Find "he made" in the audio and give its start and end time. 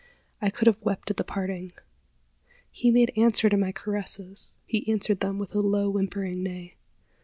2.71-3.13